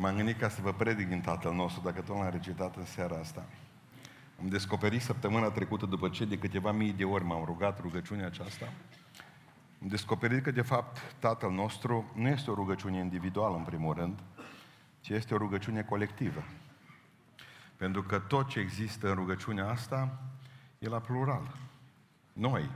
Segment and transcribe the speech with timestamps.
[0.00, 3.16] M-am gândit ca să vă predic din Tatăl nostru, dacă tot l-am recitat în seara
[3.16, 3.44] asta.
[4.40, 8.72] Am descoperit săptămâna trecută, după ce de câteva mii de ori m-am rugat rugăciunea aceasta,
[9.82, 14.18] am descoperit că, de fapt, Tatăl nostru nu este o rugăciune individuală, în primul rând,
[15.00, 16.44] ci este o rugăciune colectivă.
[17.76, 20.18] Pentru că tot ce există în rugăciunea asta
[20.78, 21.56] e la plural.
[22.32, 22.70] Noi,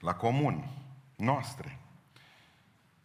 [0.00, 0.68] la comun,
[1.16, 1.78] noastre.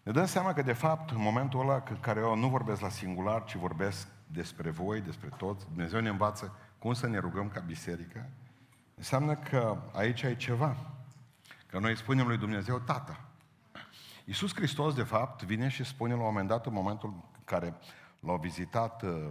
[0.04, 2.90] Ne dăm seama că, de fapt, în momentul ăla în care eu nu vorbesc la
[2.90, 7.60] singular, ci vorbesc despre voi, despre toți, Dumnezeu ne învață cum să ne rugăm ca
[7.60, 8.30] biserică,
[8.96, 10.76] înseamnă că aici ai ceva.
[11.66, 13.20] Că noi spunem lui Dumnezeu Tată.
[14.26, 17.76] Iisus Hristos, de fapt, vine și spune la un moment dat, în momentul în care
[18.20, 19.28] l-au vizitat uh,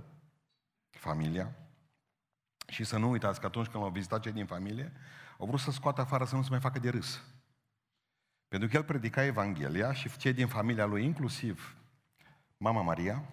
[0.90, 1.54] familia,
[2.66, 4.92] și să nu uitați că atunci când l-au vizitat cei din familie,
[5.38, 7.22] au vrut să scoată afară să nu se mai facă de râs.
[8.48, 11.76] Pentru că el predica Evanghelia și cei din familia lui, inclusiv
[12.56, 13.24] mama Maria,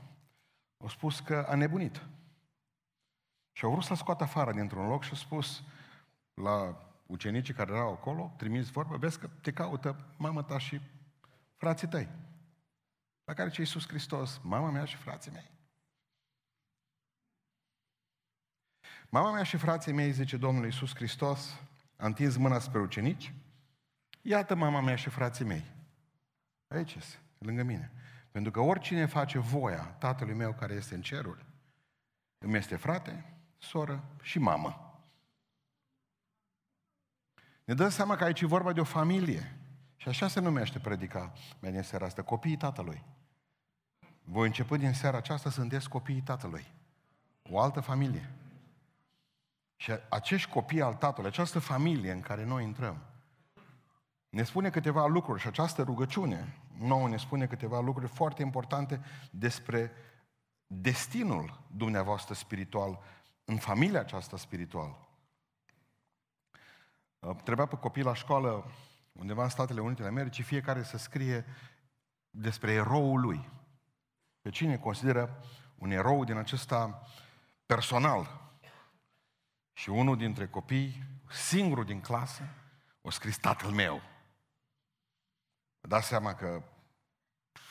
[0.78, 2.02] au spus că a nebunit.
[3.52, 5.64] Și au vrut să scoată afară dintr-un loc și au spus
[6.34, 10.82] la ucenicii care erau acolo, trimis vorbă, vezi că te caută mama ta și
[11.56, 12.10] frații tăi.
[13.24, 15.52] La care ce Iisus Hristos, mama mea și frații mei.
[19.10, 21.60] Mama mea și frații mei, zice Domnul Iisus Hristos,
[21.98, 23.34] a întins mâna spre ucenici,
[24.26, 25.72] iată mama mea și frații mei.
[26.68, 27.92] Aici este, lângă mine.
[28.32, 31.46] Pentru că oricine face voia tatălui meu care este în ceruri,
[32.38, 35.00] îmi este frate, soră și mamă.
[37.64, 39.60] Ne dăm seama că aici e vorba de o familie.
[39.96, 43.04] Și așa se numește predica mea din seara asta, copiii tatălui.
[44.24, 46.74] Voi început din seara aceasta sunteți copiii tatălui.
[47.50, 48.32] O altă familie.
[49.76, 53.06] Și acești copii al tatălui, această familie în care noi intrăm,
[54.36, 59.92] ne spune câteva lucruri și această rugăciune nouă ne spune câteva lucruri foarte importante despre
[60.68, 63.00] destinul dumneavoastră spiritual
[63.46, 65.08] în familia aceasta spirituală.
[67.20, 68.72] Uh, trebuia pe copii la școală,
[69.12, 71.46] undeva în Statele Unite ale Americii, fiecare să scrie
[72.30, 73.50] despre eroul lui.
[74.42, 75.44] Pe cine consideră
[75.76, 77.02] un erou din acesta
[77.66, 78.52] personal.
[79.74, 82.44] Și unul dintre copii, singurul din clasă,
[83.02, 84.02] o scris tatăl meu.
[85.86, 86.64] Vă dați seama că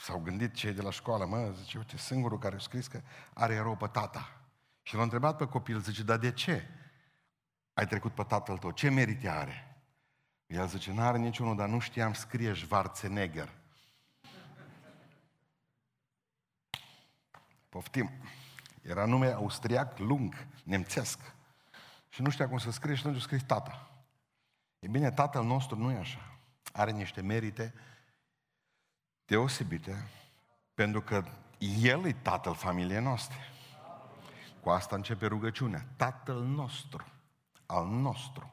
[0.02, 3.00] s-au gândit cei de la școală, mă, zice, uite, singurul care a scris că
[3.32, 4.40] are erou pe tata.
[4.82, 6.68] Și l-a întrebat pe copil, zice, dar de ce
[7.72, 8.70] ai trecut pe tatăl tău?
[8.70, 9.76] Ce merite are?
[10.46, 13.52] El zice, n-are niciunul, dar nu știam scrie Schwarzenegger.
[17.68, 18.10] Poftim.
[18.82, 21.18] Era nume austriac lung, nemțesc.
[22.08, 23.88] Și nu știa cum să scrie și atunci a scris tata.
[24.78, 26.38] E bine, tatăl nostru nu e așa.
[26.72, 27.74] Are niște merite
[29.24, 30.08] deosebite,
[30.74, 31.24] pentru că
[31.80, 33.38] El e tatăl familiei noastre.
[34.60, 35.86] Cu asta începe rugăciunea.
[35.96, 37.04] Tatăl nostru,
[37.66, 38.52] al nostru,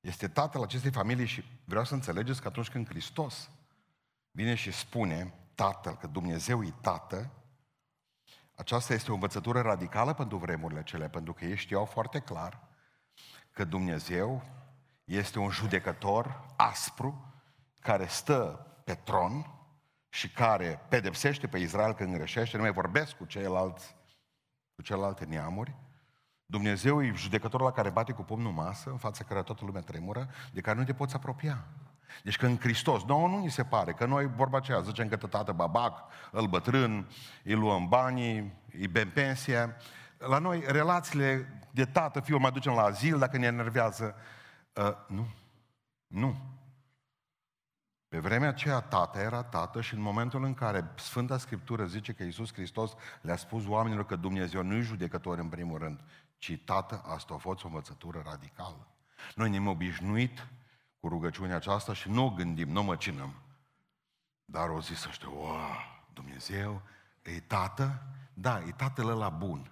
[0.00, 3.50] este tatăl acestei familii și vreau să înțelegeți că atunci când Hristos
[4.30, 7.30] vine și spune Tatăl, că Dumnezeu e Tată,
[8.54, 12.68] aceasta este o învățătură radicală pentru vremurile cele, pentru că ei știau foarte clar
[13.52, 14.42] că Dumnezeu
[15.04, 17.32] este un judecător aspru
[17.80, 19.57] care stă pe tron
[20.08, 23.96] și care pedepsește pe Israel când greșește, nu mai vorbesc cu ceilalți,
[24.74, 25.76] cu celelalte neamuri.
[26.46, 30.28] Dumnezeu e judecătorul la care bate cu pumnul masă, în fața care toată lumea tremură,
[30.52, 31.66] de care nu te poți apropia.
[32.22, 35.52] Deci când Hristos, nouă nu ni se pare, că noi vorba aceea, zicem că tată
[35.52, 37.08] babac, îl bătrân,
[37.44, 39.76] îi luăm banii, îi bem pensia.
[40.18, 44.14] La noi relațiile de tată, fiul, mai ducem la azil dacă ne enervează.
[44.72, 45.26] Uh, nu.
[46.06, 46.36] Nu.
[48.08, 52.22] Pe vremea aceea tata era tată și în momentul în care Sfânta Scriptură zice că
[52.22, 56.00] Iisus Hristos le-a spus oamenilor că Dumnezeu nu-i judecător în primul rând,
[56.38, 58.86] ci tată, asta a fost o învățătură radicală.
[59.34, 60.46] Noi ne-am obișnuit
[61.00, 63.34] cu rugăciunea aceasta și nu o gândim, nu o măcinăm.
[64.44, 66.82] Dar o zis ăștia, wow, Dumnezeu
[67.22, 68.02] e tată?
[68.34, 69.70] Da, e tatăl ăla bun.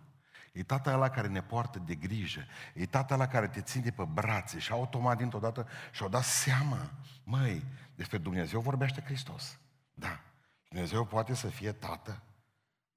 [0.57, 2.45] E tata ăla care ne poartă de grijă.
[2.75, 6.91] E tata ăla care te ține pe brațe și automat dintr-o dată și-au dat seama.
[7.25, 7.65] Măi,
[7.95, 9.59] despre Dumnezeu vorbește Hristos.
[9.95, 10.21] Da.
[10.69, 12.23] Dumnezeu poate să fie tată?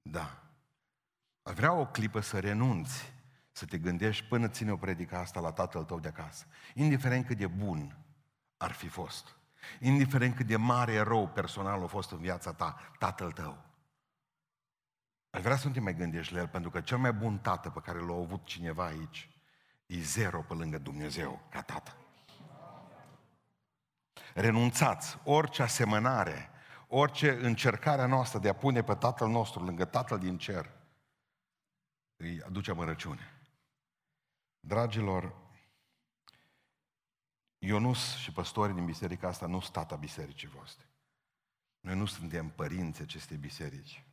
[0.02, 0.42] Da.
[1.42, 3.12] Vreau o clipă să renunți,
[3.52, 6.44] să te gândești până ține o predică asta la tatăl tău de acasă.
[6.74, 7.96] Indiferent cât de bun
[8.56, 9.36] ar fi fost.
[9.80, 13.69] Indiferent cât de mare erou personal a fost în viața ta, tatăl tău.
[15.30, 17.70] Aș vrea să nu te mai gândești la el, pentru că cel mai bun tată
[17.70, 19.30] pe care l-a avut cineva aici
[19.86, 21.96] e zero pe lângă Dumnezeu ca tată.
[24.34, 26.50] Renunțați orice asemănare,
[26.88, 30.70] orice încercare noastră de a pune pe Tatăl nostru lângă Tatăl din cer,
[32.16, 33.40] îi aduce amărăciune.
[34.60, 35.34] Dragilor,
[37.58, 40.88] Ionus și păstorii din biserica asta nu sunt tata bisericii voastre.
[41.80, 44.04] Noi nu suntem părinți acestei biserici.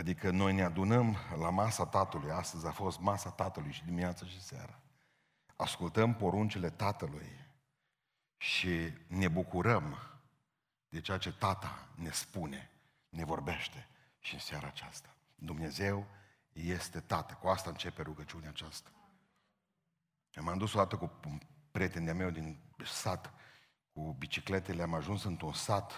[0.00, 2.30] Adică noi ne adunăm la masa Tatălui.
[2.30, 4.80] Astăzi a fost masa Tatălui și dimineața și seara.
[5.56, 7.46] Ascultăm poruncile Tatălui
[8.36, 9.96] și ne bucurăm
[10.88, 12.70] de ceea ce Tata ne spune,
[13.08, 13.88] ne vorbește
[14.18, 15.14] și în seara aceasta.
[15.34, 16.06] Dumnezeu
[16.52, 17.34] este Tată.
[17.34, 18.90] Cu asta începe rugăciunea aceasta.
[20.40, 21.38] M-am dus o dată cu un
[21.70, 23.32] prieten de meu din sat
[23.92, 25.92] cu bicicletele, am ajuns într-un sat,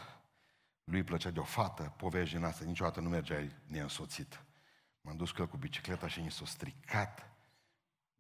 [0.85, 4.45] lui îi plăcea de o fată, povești din asta, niciodată nu mergea neînsoțit.
[5.01, 7.31] M-am dus cu el cu bicicleta și mi s-a stricat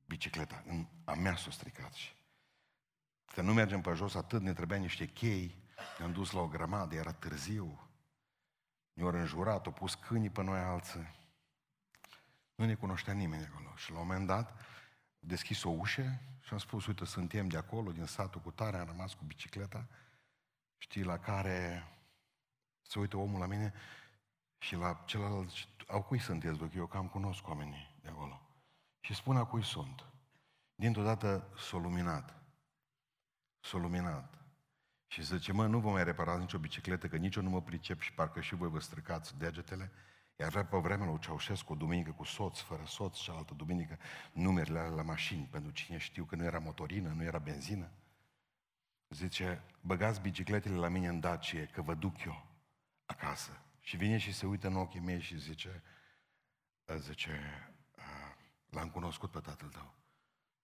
[0.06, 0.64] bicicleta.
[1.04, 2.14] A mea s-a stricat și
[3.32, 5.62] că nu mergem pe jos atât, ne trebuia niște chei,
[5.98, 7.90] ne-am dus la o grămadă, era târziu,
[8.92, 11.20] ne-au înjurat, au pus câinii pe noi alții.
[12.54, 13.76] Nu ne cunoștea nimeni acolo.
[13.76, 14.60] Și la un moment dat,
[15.18, 18.86] deschis o ușă și am spus, uite, suntem de acolo, din satul cu tare, am
[18.86, 19.88] rămas cu bicicleta,
[20.78, 21.86] știi, la care
[22.92, 23.72] se uită omul la mine
[24.58, 25.50] și la celălalt,
[25.86, 28.40] au cui sunteți, doc, eu cam cunosc oamenii de acolo.
[29.00, 30.06] Și spune a cui sunt.
[30.74, 32.42] Dintr-o dată s-a luminat.
[33.60, 34.34] S-a luminat.
[35.06, 38.00] Și zice, mă, nu vă mai reparați nicio bicicletă, că nici eu nu mă pricep
[38.00, 39.92] și parcă și voi vă stricați degetele.
[40.36, 43.98] Iar avea pe vremea lui Ceaușescu o duminică cu soț, fără soț și altă duminică
[44.32, 47.90] numerele alea la mașini, pentru cine știu că nu era motorină, nu era benzină.
[49.08, 52.51] Zice, băgați bicicletele la mine în Dacie, că vă duc eu
[53.12, 53.62] acasă.
[53.80, 55.82] Și vine și se uită în ochii mei și zice,
[56.96, 57.40] zice,
[58.70, 59.94] l-am cunoscut pe tatăl tău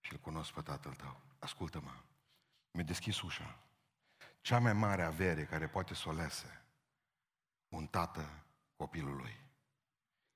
[0.00, 1.20] și îl cunosc pe tatăl tău.
[1.38, 1.94] Ascultă-mă,
[2.70, 3.58] mi-a deschis ușa.
[4.40, 6.64] Cea mai mare avere care poate să o lese
[7.68, 8.44] un tată
[8.76, 9.36] copilului.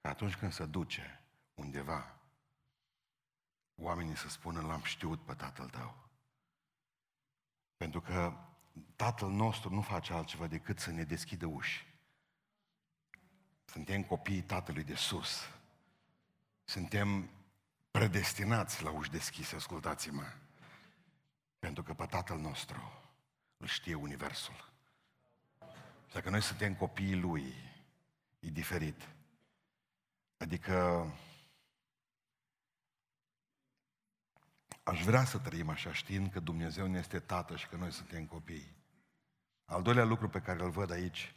[0.00, 1.25] Că atunci când se duce
[1.55, 2.20] undeva,
[3.75, 6.08] oamenii să spună, l-am știut pe tatăl tău.
[7.76, 8.37] Pentru că
[8.97, 11.92] tatăl nostru nu face altceva decât să ne deschidă uși.
[13.64, 15.49] Suntem copiii tatălui de sus.
[16.64, 17.31] Suntem
[17.91, 20.25] predestinați la uși deschise, ascultați-mă.
[21.59, 22.93] Pentru că pe tatăl nostru
[23.56, 24.70] îl știe Universul.
[26.06, 27.55] Și dacă noi suntem copiii Lui,
[28.41, 29.09] e diferit.
[30.37, 31.06] Adică
[34.82, 38.26] aș vrea să trăim așa, știind că Dumnezeu ne este Tată și că noi suntem
[38.26, 38.75] copii.
[39.65, 41.35] Al doilea lucru pe care îl văd aici,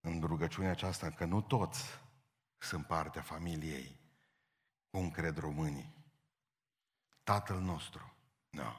[0.00, 1.84] în rugăciunea aceasta, că nu toți
[2.58, 4.00] sunt partea familiei,
[4.90, 5.94] cum cred românii.
[7.22, 8.12] Tatăl nostru,
[8.50, 8.62] nu.
[8.62, 8.72] No.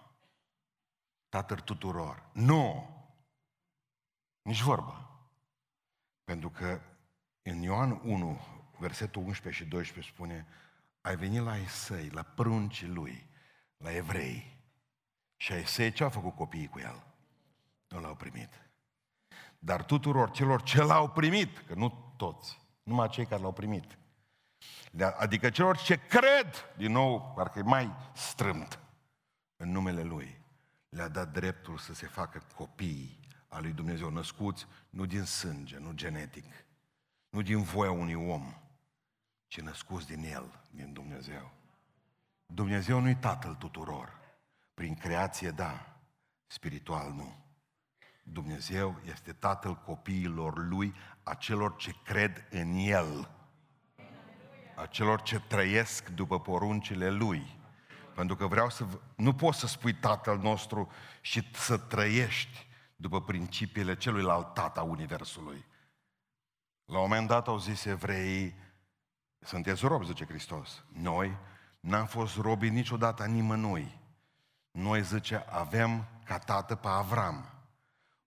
[1.30, 2.30] Tatăl tuturor.
[2.34, 2.90] Nu!
[4.42, 5.10] Nici vorba.
[6.24, 6.82] Pentru că
[7.42, 8.40] în Ioan 1,
[8.80, 10.48] versetul 11 și 12 spune
[11.02, 13.30] ai venit la Isai, la pruncii lui,
[13.78, 14.58] la evrei.
[15.36, 17.04] Și Isai ce a făcut copiii cu el?
[17.88, 18.71] Nu l-au primit.
[19.64, 23.98] Dar tuturor celor ce l-au primit, că nu toți, numai cei care l-au primit,
[25.18, 28.80] adică celor ce cred, din nou, parcă e mai strâmt,
[29.56, 30.42] în numele Lui,
[30.90, 35.92] le-a dat dreptul să se facă copii al lui Dumnezeu, născuți nu din sânge, nu
[35.92, 36.46] genetic,
[37.30, 38.54] nu din voia unui om,
[39.48, 41.52] ci născuți din El, din Dumnezeu.
[42.46, 44.20] Dumnezeu nu-i tatăl tuturor.
[44.74, 45.98] Prin creație, da,
[46.48, 47.41] spiritual nu.
[48.24, 53.30] Dumnezeu este tatăl copiilor Lui, a celor ce cred în El,
[54.76, 57.60] a celor ce trăiesc după poruncile Lui.
[58.16, 58.86] Pentru că vreau să...
[59.16, 65.66] Nu poți să spui Tatăl nostru și să trăiești după principiile celuilalt Tata Universului.
[66.86, 68.56] La un moment dat au zis evreii,
[69.40, 70.84] sunteți robi, zice Hristos.
[70.94, 71.38] Noi
[71.80, 74.00] n-am fost robi niciodată nimănui.
[74.72, 77.51] Noi, zice, avem ca tată pe Avram.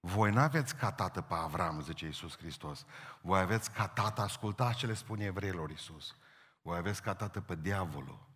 [0.06, 2.84] Voi n-aveți ca tată pe Avram, zice Iisus Hristos.
[3.20, 6.16] Voi aveți ca tată, ascultați ce le spune evreilor Iisus.
[6.62, 8.26] Voi aveți ca tată pe diavolul.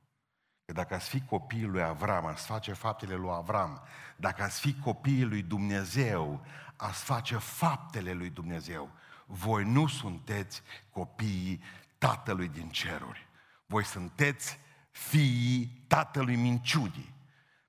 [0.65, 3.81] Că dacă ați fi copiii lui Avram, ați face faptele lui Avram.
[4.17, 6.45] Dacă ați fi copiii lui Dumnezeu,
[6.77, 8.91] ați face faptele lui Dumnezeu.
[9.27, 11.63] Voi nu sunteți copiii
[11.99, 13.29] Tatălui din ceruri.
[13.67, 14.59] Voi sunteți
[14.91, 17.15] fiii Tatălui minciunii.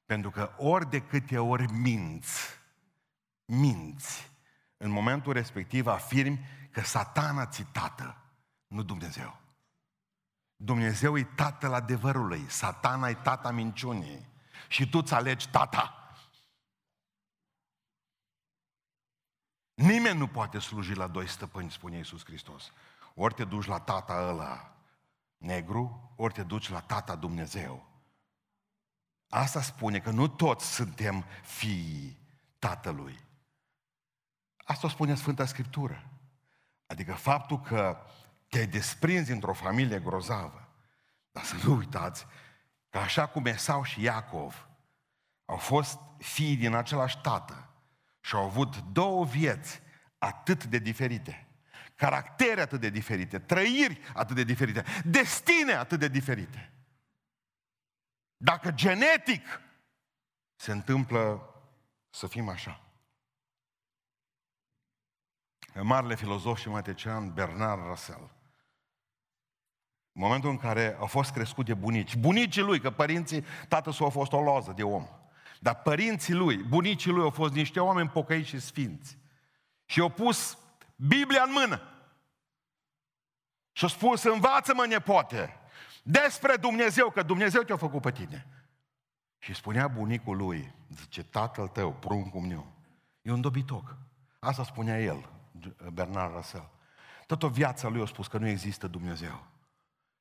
[0.05, 2.58] Pentru că ori de câte ori minți,
[3.49, 4.31] minți,
[4.77, 8.17] în momentul respectiv afirmi că satana ți tată,
[8.67, 9.39] nu Dumnezeu.
[10.55, 14.27] Dumnezeu e tatăl adevărului, satana e tata minciunii.
[14.67, 16.13] Și tu îți alegi tata.
[19.73, 22.71] Nimeni nu poate sluji la doi stăpâni, spune Iisus Hristos.
[23.15, 24.75] Ori te duci la tata ăla
[25.37, 27.87] negru, ori te duci la tata Dumnezeu.
[29.29, 32.19] Asta spune că nu toți suntem fiii
[32.59, 33.27] Tatălui.
[34.69, 36.09] Asta o spune Sfânta Scriptură.
[36.85, 38.05] Adică faptul că
[38.47, 40.67] te-ai desprins într-o familie grozavă.
[41.31, 42.25] Dar să nu uitați
[42.89, 44.67] că așa cum Esau și Iacov
[45.45, 47.69] au fost fii din același tată
[48.19, 49.81] și au avut două vieți
[50.17, 51.47] atât de diferite,
[51.95, 56.73] caractere atât de diferite, trăiri atât de diferite, destine atât de diferite.
[58.37, 59.61] Dacă genetic
[60.55, 61.53] se întâmplă
[62.09, 62.88] să fim așa.
[65.81, 68.31] Marele filozof și matecian Bernard Russell,
[70.11, 74.05] în momentul în care a fost crescut de bunici, bunicii lui, că părinții, tatăl său
[74.05, 75.07] a fost o loză de om,
[75.59, 79.17] dar părinții lui, bunicii lui au fost niște oameni pocăiți și sfinți.
[79.85, 80.57] Și au pus
[80.95, 81.81] Biblia în mână.
[83.71, 85.59] Și au spus, învață-mă, nepote,
[86.03, 88.47] despre Dumnezeu, că Dumnezeu te-a făcut pe tine.
[89.37, 92.73] Și spunea bunicul lui, zice, tatăl tău, pruncul meu,
[93.21, 93.95] e un dobitoc.
[94.39, 95.29] Asta spunea el,
[95.93, 96.69] Bernard Russell.
[97.25, 99.45] Tot o viața lui a spus că nu există Dumnezeu.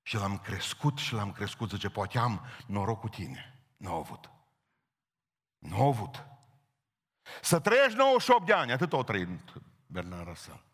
[0.03, 3.63] Și l-am crescut și l-am crescut, zice, poate am noroc cu tine.
[3.77, 4.31] Nu au avut.
[5.59, 6.25] Nu au avut.
[7.43, 9.29] Să trăiești 98 de ani, atât o trăit
[9.87, 10.65] Bernard Russell.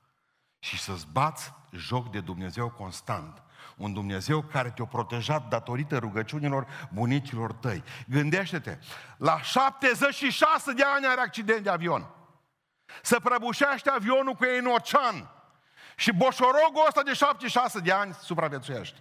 [0.58, 3.42] Și să-ți bați joc de Dumnezeu constant.
[3.76, 7.82] Un Dumnezeu care te-a protejat datorită rugăciunilor bunicilor tăi.
[8.08, 8.78] Gândește-te,
[9.16, 12.08] la 76 de ani are accident de avion.
[13.02, 15.30] Să prăbușește avionul cu ei în ocean.
[15.96, 18.98] Și boșorogul ăsta de 76 de ani supraviețuiește.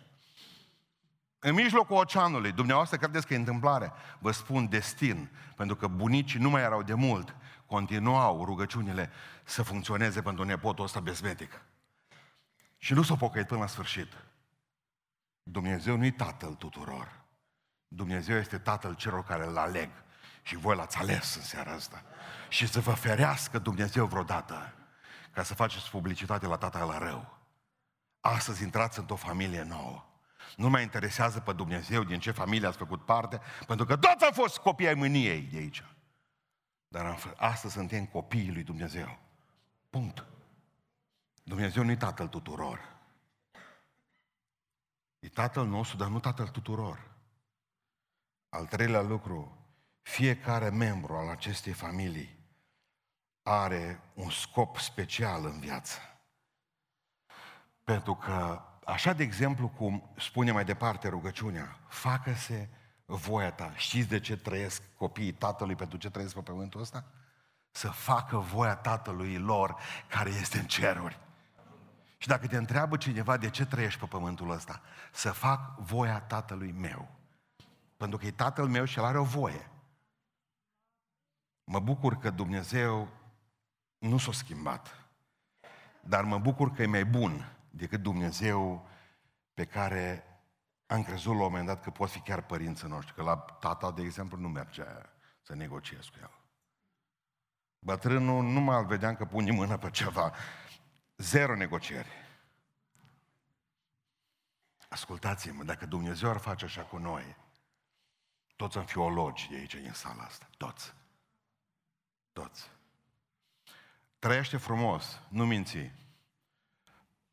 [1.40, 3.92] În mijlocul oceanului, dumneavoastră credeți că e întâmplare?
[4.20, 7.36] Vă spun destin, pentru că bunicii nu mai erau de mult,
[7.66, 9.12] continuau rugăciunile
[9.44, 11.62] să funcționeze pentru nepotul ăsta bezmetic.
[12.78, 14.14] Și nu s-au pocăit până la sfârșit.
[15.44, 17.22] Dumnezeu nu-i tatăl tuturor.
[17.88, 19.90] Dumnezeu este tatăl celor care îl aleg.
[20.44, 22.04] Și voi l-ați ales în seara asta.
[22.50, 24.74] Și să vă ferească Dumnezeu vreodată
[25.32, 27.38] ca să faceți publicitate la tata la rău.
[28.20, 30.06] Astăzi intrați într-o familie nouă.
[30.56, 34.32] Nu mai interesează pe Dumnezeu din ce familie ați făcut parte, pentru că toți au
[34.32, 35.84] fost copii ai mâniei de aici.
[36.88, 39.20] Dar astăzi suntem copiii lui Dumnezeu.
[39.90, 40.26] Punct.
[41.44, 42.96] Dumnezeu nu-i tatăl tuturor.
[45.20, 47.12] E tatăl nostru, dar nu tatăl tuturor.
[48.50, 49.63] Al treilea lucru,
[50.04, 52.42] fiecare membru al acestei familii
[53.44, 55.98] are un scop special în viață.
[57.84, 62.70] Pentru că, așa de exemplu cum spune mai departe rugăciunea, facă-se
[63.06, 63.74] voia ta.
[63.76, 67.06] Știți de ce trăiesc copiii tatălui, pentru ce trăiesc pe pământul ăsta?
[67.72, 69.76] Să facă voia tatălui lor
[70.08, 71.20] care este în ceruri.
[72.18, 74.82] Și dacă te întreabă cineva de ce trăiești pe pământul ăsta,
[75.12, 77.08] să fac voia tatălui meu.
[77.98, 79.70] Pentru că e tatăl meu și el are o voie.
[81.74, 83.10] Mă bucur că Dumnezeu
[83.98, 85.08] nu s-a schimbat.
[86.02, 88.88] Dar mă bucur că e mai bun decât Dumnezeu
[89.54, 90.24] pe care
[90.86, 93.14] am crezut la un moment dat că pot fi chiar părinții noștri.
[93.14, 95.10] Că la tata, de exemplu, nu mergea
[95.42, 96.40] să negociez cu el.
[97.80, 100.34] Bătrânul nu mai vedeam că pune mâna pe ceva.
[101.18, 102.10] Zero negocieri.
[104.90, 107.36] Ascultați-mă, dacă Dumnezeu ar face așa cu noi,
[108.56, 110.50] toți am fi ologi de aici, în sala asta.
[110.58, 111.02] Toți.
[112.34, 112.70] Toți.
[114.20, 115.92] Trăiește frumos, nu minți.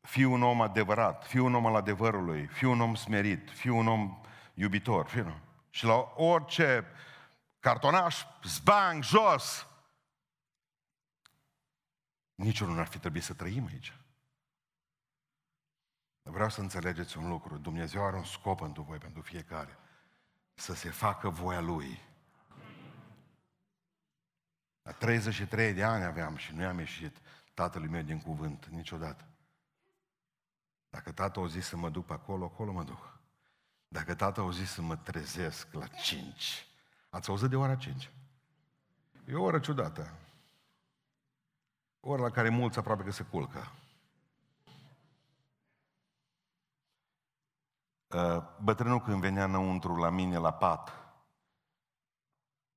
[0.01, 3.87] Fii un om adevărat, fii un om al adevărului, fii un om smerit, fii un
[3.87, 4.21] om
[4.53, 5.07] iubitor.
[5.07, 5.39] Fii un...
[5.69, 6.85] Și la orice
[7.59, 9.67] cartonaș, zbang, jos,
[12.35, 13.93] niciunul nu ar fi trebuit să trăim aici.
[16.21, 17.57] Vreau să înțelegeți un lucru.
[17.57, 19.77] Dumnezeu are un scop pentru voi, pentru fiecare.
[20.53, 22.10] Să se facă voia Lui.
[24.81, 27.17] La 33 de ani aveam și nu i-am ieșit
[27.53, 29.25] tatălui meu din cuvânt niciodată.
[30.89, 33.19] Dacă tatăl a zis să mă duc pe acolo, acolo mă duc.
[33.87, 36.67] Dacă tatăl a zis să mă trezesc la 5,
[37.09, 38.11] ați auzit de ora 5?
[39.27, 40.13] E o oră ciudată.
[41.99, 43.71] O oră la care mulți aproape că se culcă.
[48.07, 51.00] Uh, bătrânul când venea înăuntru la mine la pat,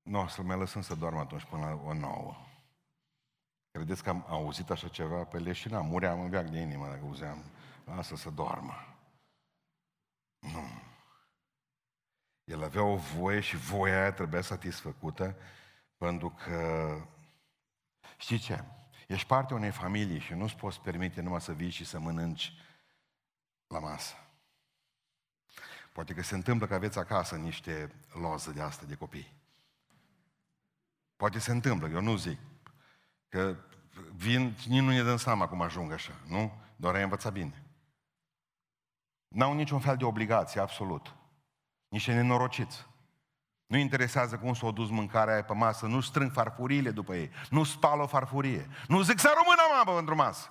[0.04, 2.36] nu, o să mai lăsăm să doarmă atunci până la o nouă.
[3.70, 5.24] Credeți că am auzit așa ceva?
[5.24, 7.44] Pe leșina, muream în veac de inimă dacă auzeam.
[7.84, 8.74] Lasă să doarmă.
[10.38, 10.68] Nu.
[12.44, 15.36] El avea o voie și voia aia trebuia satisfăcută
[15.96, 16.88] pentru că,
[18.16, 18.64] știi ce?
[19.08, 22.52] Ești parte unei familii și nu-ți poți permite numai să vii și să mănânci
[23.66, 24.14] la masă.
[25.92, 29.42] Poate că se întâmplă că aveți acasă niște loză de asta de copii.
[31.16, 32.38] Poate se întâmplă, eu nu zic.
[33.28, 33.56] Că
[34.14, 36.60] vin, nici nu ne dăm seama cum ajung așa, nu?
[36.76, 37.64] Doar ai învățat bine.
[39.28, 41.14] N-au niciun fel de obligație, absolut.
[41.88, 42.86] Niște nenorociți.
[43.66, 47.64] Nu interesează cum s-a dus mâncarea aia pe masă, nu strâng farfuriile după ei, nu
[47.64, 50.50] spală o farfurie, nu zic să română mamă pentru masă.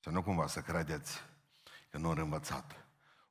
[0.00, 1.22] Să nu cumva să credeți
[1.90, 2.85] că nu au învățat.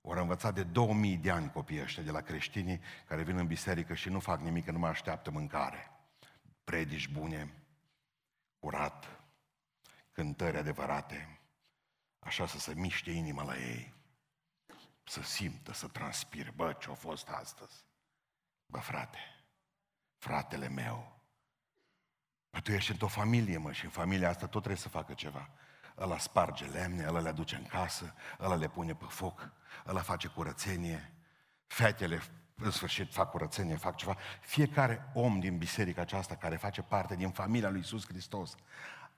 [0.06, 3.94] Au învățat de 2000 de ani copiii ăștia de la creștinii care vin în biserică
[3.94, 5.92] și nu fac nimic, că nu mai așteaptă mâncare.
[6.64, 7.54] Predici bune,
[8.60, 9.24] curat,
[10.12, 11.40] cântări adevărate,
[12.20, 13.94] așa să se miște inima la ei,
[15.04, 16.52] să simtă, să transpire.
[16.56, 17.86] Bă, ce-a fost astăzi?
[18.66, 19.20] Bă, frate,
[20.18, 21.20] fratele meu,
[22.50, 25.50] bă, tu ești într-o familie, mă, și în familia asta tot trebuie să facă ceva.
[25.98, 29.52] Ăla sparge lemne, ăla le aduce în casă, ăla le pune pe foc,
[29.88, 31.14] ăla face curățenie,
[31.68, 32.22] fetele
[32.58, 34.18] în sfârșit fac curățenie, fac ceva.
[34.42, 38.56] Fiecare om din biserica aceasta care face parte din familia lui Iisus Hristos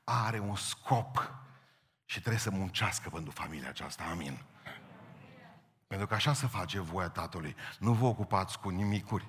[0.03, 1.34] are un scop
[2.05, 4.03] și trebuie să muncească pentru familia aceasta.
[4.12, 4.43] Amin.
[5.88, 7.55] Pentru că așa se face voia Tatălui.
[7.79, 9.27] Nu vă ocupați cu nimicuri.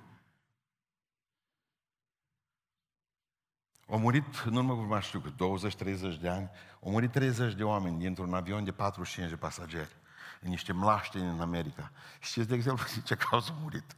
[3.90, 5.32] Au murit, nu mă mai știu cât,
[6.16, 6.50] 20-30 de ani,
[6.84, 9.96] au murit 30 de oameni dintr-un avion de 45 de pasageri,
[10.40, 11.92] în niște mlaște în America.
[12.20, 13.96] Știți, de exemplu, ce cauză au murit?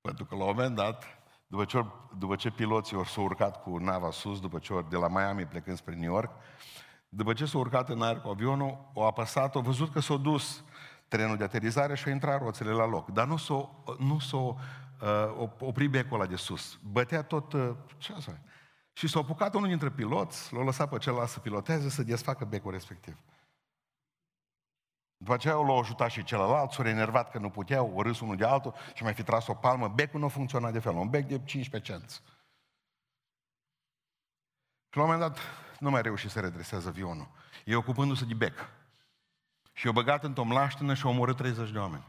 [0.00, 1.04] Pentru că la un moment dat,
[1.46, 1.84] după ce,
[2.18, 5.76] după ce piloții s-au urcat cu nava sus, după ce ori de la Miami plecând
[5.76, 6.30] spre New York,
[7.08, 10.64] după ce s-au urcat în aer cu avionul, au apăsat, au văzut că s-a dus
[11.08, 13.08] trenul de aterizare și au intrat roțele la loc.
[13.08, 14.56] Dar nu s-a, nu s-a uh,
[15.58, 16.78] oprit becul ăla de sus.
[16.82, 18.38] Bătea tot, uh, ce asta?
[18.96, 22.70] Și s-a apucat unul dintre piloți, l-a lăsat pe celălalt să piloteze, să desfacă becul
[22.70, 23.16] respectiv.
[25.16, 28.44] După aceea l-a ajutat și celălalt, s-a enervat că nu puteau, o râs unul de
[28.44, 29.88] altul și mai fi tras o palmă.
[29.88, 32.22] Becul nu funcționa de fel, un bec de 15 cenți.
[34.88, 35.38] Și la un moment dat
[35.80, 37.28] nu mai reușit să redresează avionul.
[37.64, 38.68] E ocupându-se de bec.
[39.72, 42.04] Și o băgat într-o mlaștină și a omorât 30 de oameni.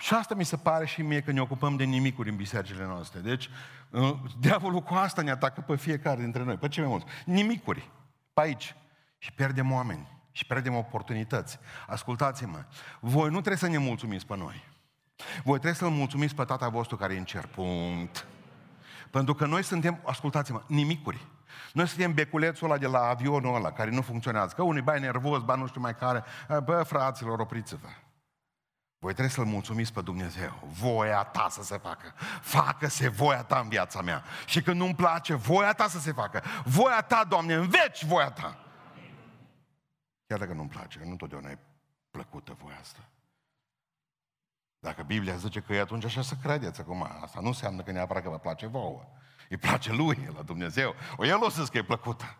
[0.00, 3.20] Și asta mi se pare și mie că ne ocupăm de nimicuri în bisericile noastre.
[3.20, 3.50] Deci,
[3.90, 6.56] uh, diavolul cu asta ne atacă pe fiecare dintre noi.
[6.56, 7.06] Pe ce mai mult?
[7.24, 7.90] Nimicuri.
[8.32, 8.74] Pe aici.
[9.18, 10.08] Și pierdem oameni.
[10.32, 11.58] Și pierdem oportunități.
[11.86, 12.64] Ascultați-mă.
[13.00, 14.64] Voi nu trebuie să ne mulțumiți pe noi.
[15.44, 17.46] Voi trebuie să-L mulțumiți pe tata vostru care e în cer.
[17.46, 18.26] Punct.
[19.10, 21.26] Pentru că noi suntem, ascultați-mă, nimicuri.
[21.72, 24.52] Noi suntem beculețul ăla de la avionul ăla care nu funcționează.
[24.56, 26.24] Că unii bai nervos, ba nu știu mai care.
[26.64, 27.88] Bă, fraților, opriți-vă.
[28.98, 30.60] Voi trebuie să-L mulțumiți pe Dumnezeu.
[30.62, 32.14] Voia ta să se facă.
[32.40, 34.24] Facă-se voia ta în viața mea.
[34.46, 36.42] Și când nu-mi place, voia ta să se facă.
[36.64, 38.58] Voia ta, Doamne, în veci voia ta.
[40.26, 41.58] Chiar dacă nu-mi place, nu totdeauna e
[42.10, 43.08] plăcută voia asta.
[44.78, 47.02] Dacă Biblia zice că e atunci așa să credeți acum.
[47.22, 49.04] Asta nu înseamnă că neapărat că vă place vouă.
[49.48, 50.94] Îi place lui, la Dumnezeu.
[51.16, 52.36] O el o să că e plăcută.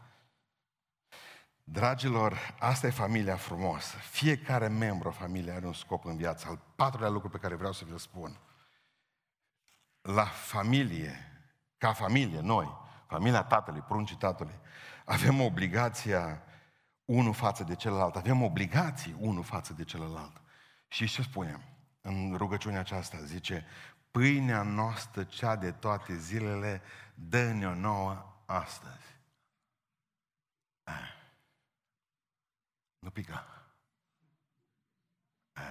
[1.70, 3.96] Dragilor, asta e familia frumoasă.
[3.96, 6.48] Fiecare membru a familiei are un scop în viață.
[6.48, 8.40] Al patrulea lucru pe care vreau să vi-l spun.
[10.00, 11.16] La familie,
[11.78, 12.76] ca familie, noi,
[13.06, 14.58] familia tatălui, pruncii tatălui,
[15.04, 16.42] avem obligația
[17.04, 18.16] unul față de celălalt.
[18.16, 20.40] Avem obligații unul față de celălalt.
[20.88, 21.62] Și ce spunem
[22.00, 23.18] în rugăciunea aceasta?
[23.24, 23.66] Zice,
[24.10, 26.82] pâinea noastră, cea de toate zilele,
[27.14, 29.16] dă-ne-o nouă astăzi.
[30.82, 31.17] Ah.
[32.98, 33.46] Nu pica.
[35.52, 35.62] Ah.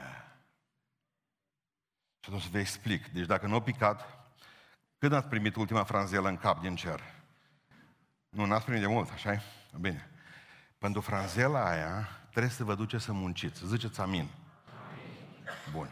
[2.19, 3.07] Și atunci să vă explic.
[3.07, 4.27] Deci dacă nu a picat,
[4.97, 7.01] când ați primit ultima franzelă în cap din cer?
[8.29, 9.41] Nu, n-ați primit de mult, așa
[9.79, 10.09] Bine.
[10.77, 13.67] Pentru franzela aia trebuie să vă duceți să munciți.
[13.67, 14.19] Ziceți amin.
[14.19, 14.29] amin.
[15.71, 15.91] Bun.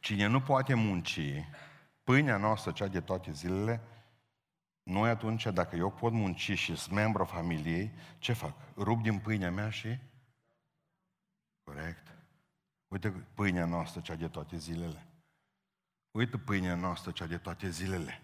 [0.00, 1.20] Cine nu poate munci,
[2.04, 3.80] pâinea noastră, cea de toate zilele,
[4.82, 8.54] noi atunci, dacă eu pot munci și sunt membru familiei, ce fac?
[8.76, 9.98] Rup din pâinea mea și...
[11.66, 12.06] Corect.
[12.88, 15.06] Uite pâinea noastră, cea de toate zilele.
[16.10, 18.22] Uite pâinea noastră, cea de toate zilele.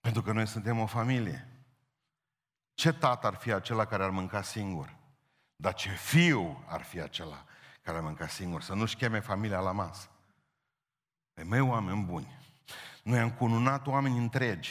[0.00, 1.48] Pentru că noi suntem o familie.
[2.74, 4.96] Ce tată ar fi acela care ar mânca singur?
[5.56, 7.44] Dar ce fiu ar fi acela
[7.82, 8.62] care ar mânca singur?
[8.62, 10.08] Să nu-și cheme familia la masă.
[11.32, 12.38] Pe mei oameni buni.
[13.02, 14.70] Noi am cununat oameni întregi.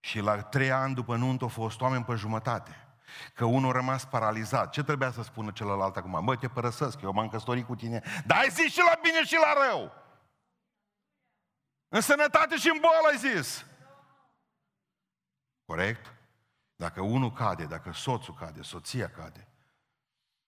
[0.00, 2.89] Și la trei ani după nuntă au fost oameni pe jumătate.
[3.34, 4.70] Că unul a rămas paralizat.
[4.70, 6.24] Ce trebuia să spună celălalt acum?
[6.24, 8.02] Bă, te părăsesc, eu m-am căsătorit cu tine.
[8.26, 9.92] Dar ai zis și la bine și la rău.
[11.88, 13.66] În sănătate și în boală ai zis.
[15.64, 16.14] Corect?
[16.76, 19.48] Dacă unul cade, dacă soțul cade, soția cade,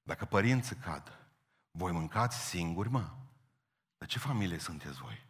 [0.02, 1.22] dacă părinții cad,
[1.72, 3.10] Voi mâncați singuri, mă?
[3.98, 5.26] Dar ce familie sunteți voi?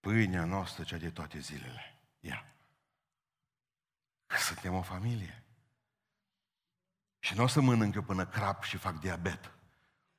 [0.00, 1.98] Pâinea noastră, cea de toate zilele.
[2.20, 2.54] Ia.
[4.26, 5.43] Că suntem o familie.
[7.24, 9.52] Și nu o să mănânc eu până crap și fac diabet.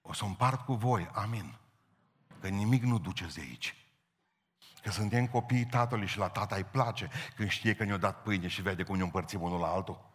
[0.01, 1.09] O să împart cu voi.
[1.13, 1.57] Amin.
[2.39, 3.75] Că nimic nu duceți de aici.
[4.81, 8.47] Că suntem copiii tatălui și la tata îi place când știe că ne-a dat pâine
[8.47, 10.11] și vede cum ne împărțim unul la altul.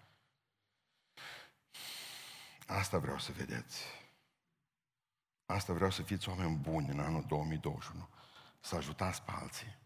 [2.66, 3.84] Asta vreau să vedeți.
[5.46, 8.08] Asta vreau să fiți oameni buni în anul 2021.
[8.60, 9.78] Să ajutați pe alții.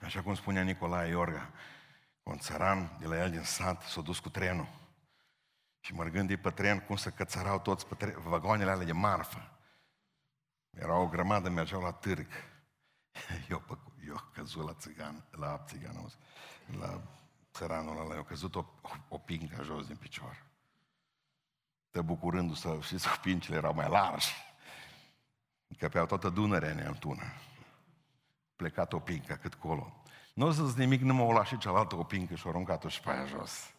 [0.00, 1.52] Așa cum spunea Nicolae Iorga,
[2.26, 4.68] un țăran de la el din sat s-a dus cu trenul.
[5.80, 9.58] Și mărgând pe tren, cum să cățărau toți pe tren, vagoanele alea de marfă.
[10.70, 12.26] Era o grămadă, mergeau la târg.
[13.50, 13.62] Eu,
[14.06, 16.12] eu căzut la țigan, la țigan,
[16.78, 17.00] la
[17.52, 20.44] țăranul ăla, eu căzut o, o, o pincă jos din picior.
[21.90, 24.34] Te bucurându-se, știți, pincile erau mai largi.
[25.66, 27.32] Încăpeau toată Dunărea în tună.
[28.56, 30.02] Plecat o pincă cât colo.
[30.36, 33.10] Nu o zis nimic, nu m-au luat și cealaltă o pincă și-o aruncat-o și pe
[33.10, 33.72] aia jos.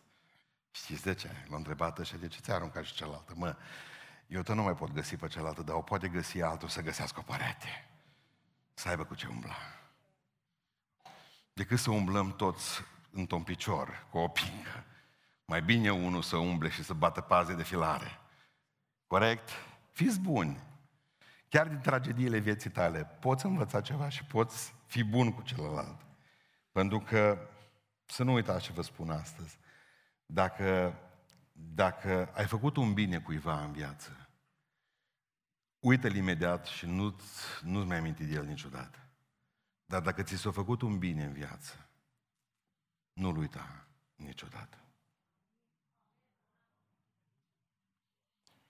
[0.72, 1.30] Știți de ce?
[1.50, 3.34] L-a întrebat așa, de ce ți-a aruncat și cealaltă?
[3.36, 3.56] Mă,
[4.28, 7.20] eu tot nu mai pot găsi pe cealaltă, dar o poate găsi altul să găsească
[7.20, 7.90] o parete.
[8.74, 9.56] Să aibă cu ce umbla.
[11.54, 14.84] Decât să umblăm toți într-un picior cu o pingă.
[15.46, 18.20] Mai bine unul să umble și să bată paze de filare.
[19.08, 19.50] Corect?
[19.92, 20.60] Fiți buni.
[21.50, 26.06] Chiar din tragediile vieții tale poți învăța ceva și poți fi bun cu celălalt.
[26.78, 27.50] Pentru că,
[28.06, 29.60] să nu uitați ce vă spun astăzi,
[30.26, 30.98] dacă,
[31.52, 34.30] dacă ai făcut un bine cuiva în viață,
[35.80, 39.10] uită-l imediat și nu-ți, nu-ți mai aminti de el niciodată.
[39.86, 41.90] Dar dacă ți s-a făcut un bine în viață,
[43.14, 44.78] nu-l uita niciodată.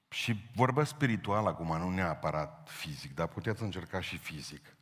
[0.10, 4.77] Și vorbă spiritual acum, nu neapărat fizic, dar puteți încerca și fizic.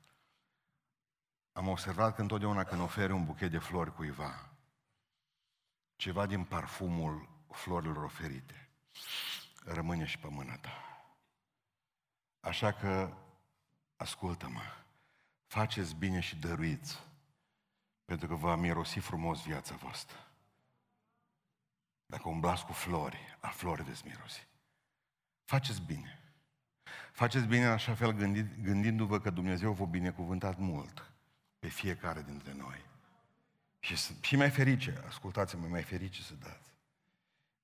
[1.56, 4.50] Am observat că întotdeauna când oferi un buchet de flori cuiva,
[5.96, 8.70] ceva din parfumul florilor oferite
[9.66, 11.06] rămâne și pe mâna ta.
[12.40, 13.18] Așa că,
[13.96, 14.62] ascultă-mă,
[15.48, 17.04] faceți bine și dăruiți,
[18.06, 20.18] pentru că va mirosi frumos viața voastră.
[22.06, 24.48] Dacă umblați cu flori, a flori veți mirosi.
[25.44, 26.20] Faceți bine.
[27.12, 28.12] Faceți bine în așa fel
[28.62, 31.15] gândindu-vă că Dumnezeu vă binecuvântat mult
[31.66, 32.86] pe fiecare dintre noi.
[33.80, 36.74] Și, și mai ferice, ascultați-mă, mai ferice să dați.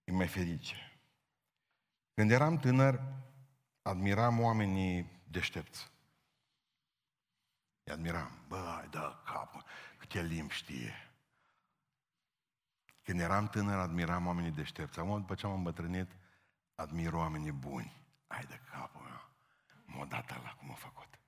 [0.03, 0.99] E mai ferice.
[2.13, 3.01] Când eram tânăr,
[3.81, 5.91] admiram oamenii deștepți.
[7.83, 8.31] Îi admiram.
[8.47, 9.65] Bă, da cap,
[9.97, 11.11] câte limbi știe.
[13.03, 14.99] Când eram tânăr, admiram oamenii deștepți.
[14.99, 16.11] Acum, după ce am îmbătrânit,
[16.75, 18.05] admir oamenii buni.
[18.27, 19.29] Ai de capul meu.
[19.85, 21.19] M-a dat ăla cum a făcut.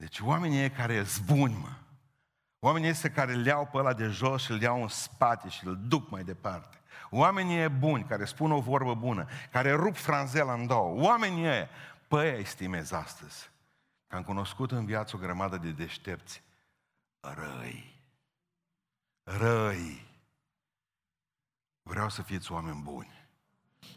[0.00, 1.72] Deci oamenii care sunt buni, mă.
[2.58, 5.66] Oamenii ăștia care le iau pe ăla de jos și îl iau în spate și
[5.66, 6.80] îl duc mai departe.
[7.10, 11.02] Oamenii buni care spun o vorbă bună, care rup franzela în două.
[11.02, 11.68] Oamenii ăia,
[12.08, 13.50] pe aia estimez astăzi.
[14.06, 16.42] Că am cunoscut în viață o grămadă de deștepți
[17.20, 18.02] răi.
[19.22, 20.06] Răi.
[21.82, 23.28] Vreau să fiți oameni buni.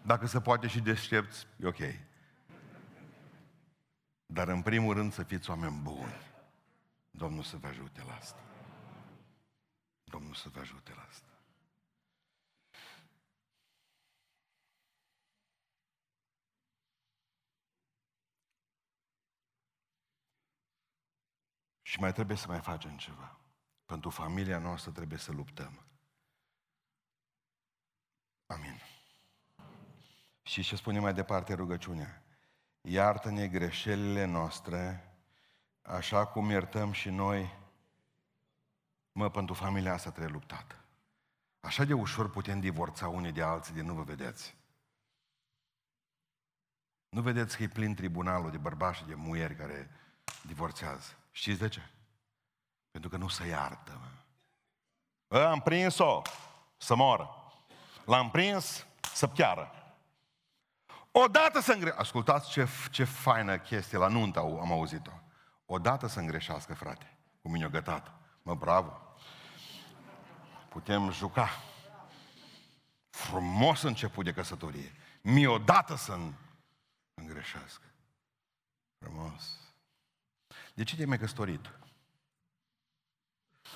[0.02, 1.80] Dacă se poate și deștepți, e ok.
[4.34, 6.14] Dar în primul rând să fiți oameni buni.
[7.12, 8.44] Domnul să vă ajute la asta.
[10.04, 11.28] Domnul să vă ajute la asta.
[21.82, 23.40] Și mai trebuie să mai facem ceva.
[23.86, 25.86] Pentru familia noastră trebuie să luptăm.
[28.46, 28.82] Amin.
[30.44, 32.23] Și ce spune mai departe rugăciunea?
[32.86, 35.12] Iartă-ne greșelile noastre,
[35.82, 37.58] așa cum iertăm și noi.
[39.12, 40.78] Mă, pentru familia asta trebuie luptat.
[41.60, 44.56] Așa de ușor putem divorța unii de alții de nu vă vedeți.
[47.10, 49.90] Nu vedeți că e plin tribunalul de bărbați și de muieri care
[50.42, 51.18] divorțează.
[51.32, 51.82] Știți de ce?
[52.92, 54.00] Pentru că nu se iartă.
[55.28, 55.40] Mă.
[55.40, 56.22] Am prins-o
[56.78, 57.30] să moră.
[58.06, 59.83] L-am prins să piară.
[61.16, 61.94] Odată să îngre...
[61.98, 65.12] Ascultați ce, ce faină chestie la nuntă am auzit-o.
[65.66, 67.18] Odată să îngreșească, frate.
[67.42, 68.12] Cu mine o gătat.
[68.42, 69.16] Mă, bravo.
[70.70, 71.50] Putem juca.
[73.10, 74.96] Frumos început de căsătorie.
[75.22, 76.18] Mie odată să
[77.14, 77.86] îngreșească.
[79.00, 79.60] Frumos.
[80.74, 81.72] De ce te-ai mai căsătorit?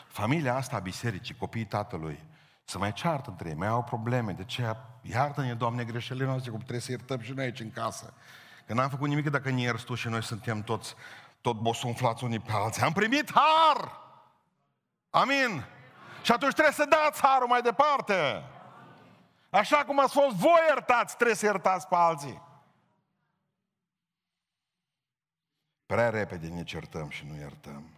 [0.07, 2.23] Familia asta a bisericii, copiii tatălui,
[2.69, 4.31] Să mai ceartă între ei, mai au probleme.
[4.31, 4.75] De ce?
[5.01, 8.13] Iartă-ne, Doamne, greșelile noastre, cum trebuie să iertăm și noi aici în casă.
[8.65, 10.95] Că n-am făcut nimic dacă ne ierți tu și noi suntem toți,
[11.41, 12.81] tot bosunflați unii pe alții.
[12.81, 14.01] Am primit har!
[15.09, 15.65] Amin!
[16.21, 18.43] Și atunci trebuie să dați harul mai departe.
[19.49, 22.41] Așa cum ați fost voi iertați, trebuie să iertați pe alții.
[25.85, 27.97] Prea repede ne certăm și nu iertăm.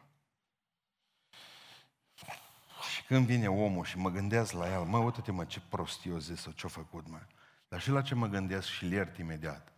[2.92, 6.18] Și când vine omul și mă gândesc la el, mă, uite-te mă, ce prost eu
[6.18, 7.20] zis sau ce-a făcut, mă.
[7.68, 9.74] Dar și la ce mă gândesc și îl iert imediat.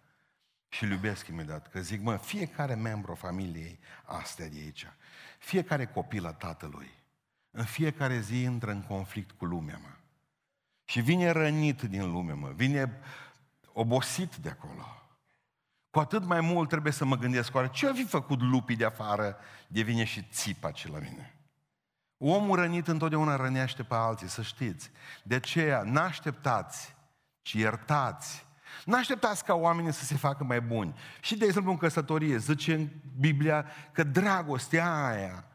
[0.69, 1.67] Și îl iubesc imediat.
[1.67, 4.87] Că zic, mă, fiecare membru a familiei astea de aici,
[5.39, 6.91] fiecare copil a tatălui,
[7.51, 9.95] în fiecare zi intră în conflict cu lumea, mă.
[10.83, 12.51] Și vine rănit din lume, mă.
[12.55, 12.99] Vine
[13.73, 14.85] obosit de acolo.
[15.89, 18.85] Cu atât mai mult trebuie să mă gândesc, oare ce a fi făcut lupii de
[18.85, 21.35] afară de vine și țipa ce la mine?
[22.23, 24.91] Omul rănit întotdeauna rănește pe alții, să știți.
[25.23, 26.95] De aceea, n-așteptați,
[27.41, 28.45] ci iertați.
[28.85, 30.95] N-așteptați ca oamenii să se facă mai buni.
[31.19, 35.45] Și de exemplu în căsătorie, zice în Biblia că dragostea aia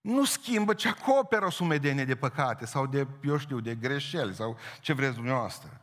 [0.00, 4.56] nu schimbă, ci acoperă o sumedenie de păcate sau de, eu știu, de greșeli sau
[4.80, 5.80] ce vreți dumneavoastră.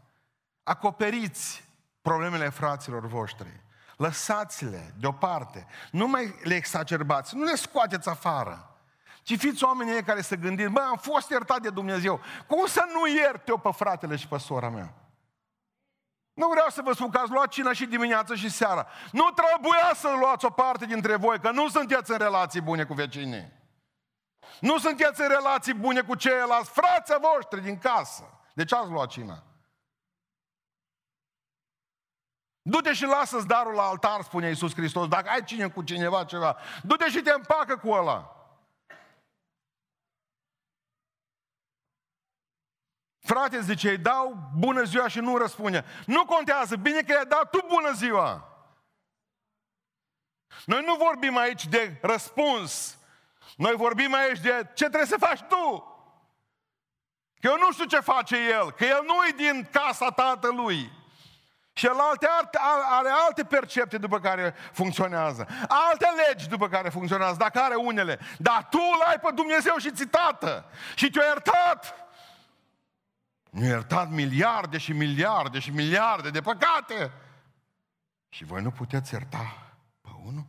[0.64, 1.64] Acoperiți
[2.02, 3.62] problemele fraților voștri.
[3.98, 5.66] Lăsați-le deoparte.
[5.92, 7.36] Nu mai le exacerbați.
[7.36, 8.69] Nu le scoateți afară.
[9.30, 12.22] Ci fiți oamenii care să gândiți, bă, am fost iertat de Dumnezeu.
[12.48, 14.94] Cum să nu iert eu pe fratele și pe sora mea?
[16.34, 18.88] Nu vreau să vă spun că ați luat cina și dimineața și seara.
[19.12, 22.94] Nu trebuia să luați o parte dintre voi, că nu sunteți în relații bune cu
[22.94, 23.52] vecinii.
[24.60, 28.24] Nu sunteți în relații bune cu ceilalți frații voștri din casă.
[28.54, 29.44] De ce ați luat cina?
[32.62, 36.58] Du-te și lasă-ți darul la altar, spune Iisus Hristos, dacă ai cine cu cineva ceva.
[36.84, 38.34] Du-te și te împacă cu ăla.
[43.30, 45.86] Frate, zice, îi dau bună ziua și nu răspunde.
[46.06, 48.48] Nu contează, bine că i-ai dat tu bună ziua.
[50.66, 52.98] Noi nu vorbim aici de răspuns.
[53.58, 55.84] Noi vorbim aici de ce trebuie să faci tu.
[57.40, 60.92] Că eu nu știu ce face el, că el nu e din casa tatălui.
[61.74, 62.28] Și el alte,
[62.90, 65.48] are alte percepte după care funcționează.
[65.68, 68.20] Alte legi după care funcționează, dacă are unele.
[68.38, 70.66] Dar tu îl ai pe Dumnezeu și ți tată.
[70.96, 72.09] Și te-a iertat.
[73.50, 77.12] Nu iertat miliarde și miliarde și miliarde de păcate.
[78.30, 80.46] Și voi nu puteți ierta pe unul?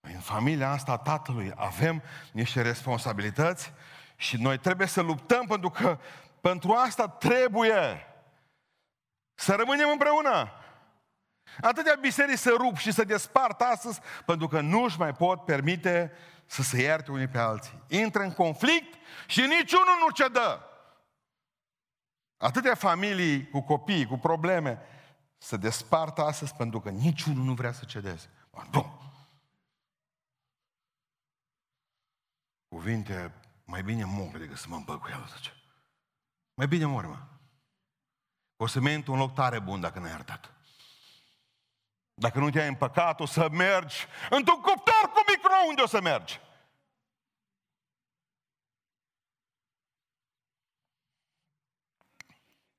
[0.00, 3.72] În familia asta a tatălui avem niște responsabilități
[4.16, 5.98] și noi trebuie să luptăm pentru că
[6.40, 8.06] pentru asta trebuie
[9.34, 10.52] să rămânem împreună.
[11.60, 16.12] Atâtea biserici să rup și să despart astăzi pentru că nu își mai pot permite
[16.46, 17.82] să se ierte unii pe alții.
[17.88, 18.94] Intră în conflict
[19.26, 20.67] și niciunul nu cedă.
[22.38, 24.80] Atâtea familii cu copii, cu probleme,
[25.38, 28.30] să despartă astăzi pentru că niciunul nu vrea să cedeze.
[28.72, 29.00] Nu.
[32.68, 35.52] Cuvinte, mai bine mor decât să mă împăc cu el, zice.
[36.54, 37.18] Mai bine mor, mă.
[38.56, 40.52] O să mergi un loc tare bun dacă n-ai iertat.
[42.14, 46.40] Dacă nu te-ai împăcat, o să mergi într-un cuptor cu micro unde o să mergi.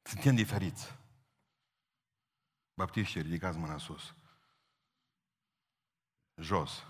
[0.10, 0.98] Suntem diferiți.
[2.74, 4.16] Baptiștii, ridicați mâna sus.
[6.36, 6.84] Jos.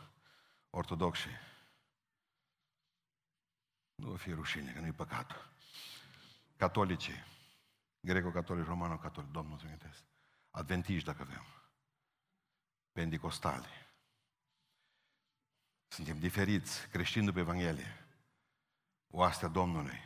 [0.69, 1.27] Ortodoxi.
[3.95, 5.49] Nu vă fie rușine, că nu-i păcat.
[6.57, 7.23] Catolicii.
[7.99, 10.03] Greco-catolici, romano-catolici, Domnul să amintesc.
[10.49, 11.43] Adventiști, dacă avem.
[12.91, 13.67] Pentecostali.
[15.87, 18.07] Suntem diferiți, creștini după Evanghelie.
[19.07, 19.99] Oastea Domnului.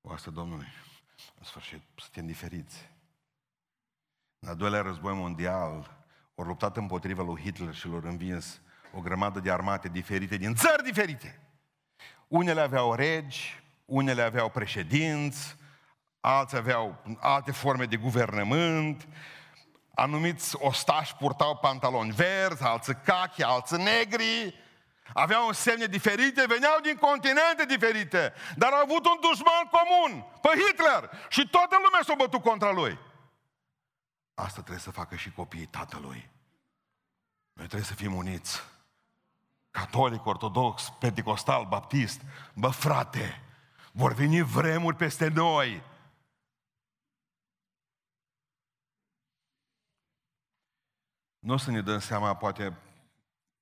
[0.00, 0.68] Oastea Domnului.
[1.38, 2.90] În sfârșit, suntem diferiți.
[4.38, 5.96] În al doilea război mondial,
[6.34, 8.60] au luptat împotriva lui Hitler și lor învins
[8.92, 11.40] o grămadă de armate diferite din țări diferite.
[12.28, 15.56] Unele aveau regi, unele aveau președinți,
[16.20, 19.08] alții aveau alte forme de guvernământ,
[19.94, 24.54] anumiți ostași purtau pantaloni verzi, alții cachi, alții negri,
[25.14, 31.10] aveau semne diferite, veneau din continente diferite, dar au avut un dușman comun, pe Hitler,
[31.28, 32.98] și toată lumea s-a bătut contra lui.
[34.34, 36.30] Asta trebuie să facă și copiii tatălui.
[37.52, 38.62] Noi trebuie să fim uniți.
[39.70, 42.20] Catolic, ortodox, pentecostal, baptist.
[42.54, 43.40] Bă, frate,
[43.92, 45.82] vor veni vremuri peste noi.
[51.38, 52.76] Nu o să ne dăm seama, poate,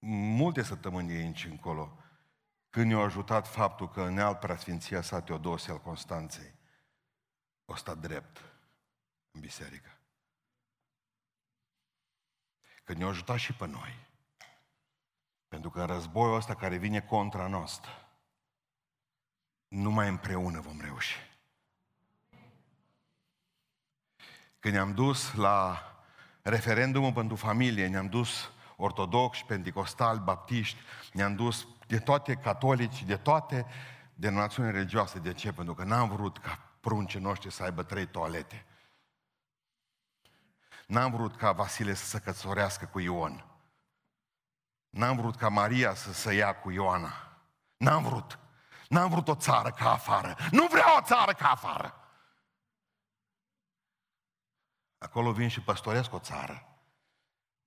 [0.08, 1.98] multe săptămâni de aici încolo,
[2.70, 6.54] când ne-a ajutat faptul că în alt preasfinția sa Teodosie al Constanței
[7.64, 8.44] o stat drept
[9.30, 9.98] în biserică.
[12.84, 14.08] Că ne-a ajutat și pe noi.
[15.48, 17.90] Pentru că în războiul ăsta care vine contra noastră,
[19.68, 21.16] numai împreună vom reuși.
[24.58, 25.84] Când ne-am dus la
[26.42, 30.78] referendumul pentru familie, ne-am dus ortodoxi, pentecostali, baptiști,
[31.12, 33.66] ne-am dus de toate catolici, de toate
[34.14, 35.18] denominațiunile religioase.
[35.18, 35.52] De ce?
[35.52, 38.64] Pentru că n-am vrut ca pruncii noștri să aibă trei toalete.
[40.86, 43.44] N-am vrut ca Vasile să se căsătorească cu Ion.
[44.90, 47.12] N-am vrut ca Maria să se ia cu Ioana.
[47.76, 48.38] N-am vrut.
[48.88, 50.36] N-am vrut o țară ca afară.
[50.50, 51.94] Nu vreau o țară ca afară.
[54.98, 56.69] Acolo vin și păstoresc o țară.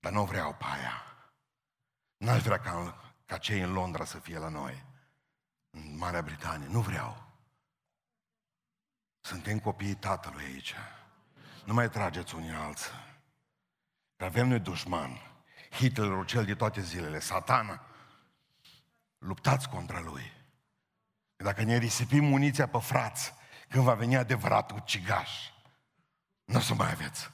[0.04, 1.04] Dar nu vreau pe aia.
[2.18, 4.86] N-aș vrea ca, ca cei în Londra să fie la noi.
[5.70, 6.68] În Marea Britanie.
[6.68, 7.28] Nu vreau.
[9.20, 10.76] Suntem copiii tatălui aici.
[11.66, 12.92] Nu mai trageți unii alții.
[14.16, 15.22] Că avem noi dușman.
[15.72, 17.86] Hitlerul cel de toate zilele, satana.
[19.18, 20.32] Luptați contra lui.
[21.36, 23.34] Dacă ne risipim muniția pe frați,
[23.70, 25.50] când va veni adevăratul ucigaș,
[26.44, 27.32] nu o să mai aveți.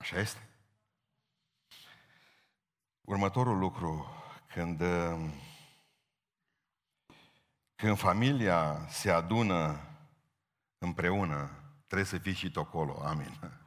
[0.00, 0.48] Așa este?
[3.00, 4.06] Următorul lucru,
[4.46, 4.82] când,
[7.74, 9.80] când familia se adună
[10.78, 11.50] împreună,
[11.86, 13.02] trebuie să fii și tu acolo.
[13.04, 13.60] Amin.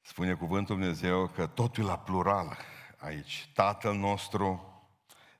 [0.00, 2.56] Spune cuvântul Dumnezeu că totul la plural
[2.98, 3.50] aici.
[3.54, 4.72] Tatăl nostru,